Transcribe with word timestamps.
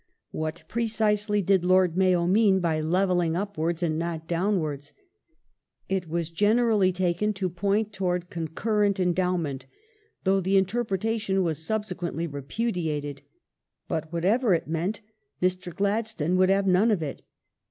What 0.31 0.63
precisely 0.67 1.43
did 1.43 1.63
Lord 1.63 1.95
Mayo 1.95 2.25
mean 2.25 2.59
by" 2.59 2.81
levelling 2.81 3.35
upwards 3.35 3.81
Mr. 3.81 3.81
Glad 3.83 3.87
and 3.89 3.99
not 3.99 4.27
downwards"? 4.27 4.93
It 5.89 6.07
was 6.09 6.31
generally 6.31 6.91
taken 6.91 7.33
to 7.33 7.47
point 7.51 7.93
towards 7.93 8.23
^^°"jj.j 8.25 8.29
*j"^" 8.29 8.45
concurrent 8.47 8.99
endowment," 8.99 9.67
though 10.23 10.41
the 10.41 10.57
interpretation 10.57 11.43
was 11.43 11.63
sub 11.63 11.83
Church 11.83 11.89
sequently 11.89 12.25
repudiated. 12.25 13.21
But, 13.87 14.11
whatever 14.11 14.55
it 14.55 14.67
meant, 14.67 15.01
Mr. 15.39 15.71
Gladstone 15.71 16.35
would 16.37 16.49
have 16.49 16.65
none 16.65 16.89
of 16.89 17.03
it. 17.03 17.21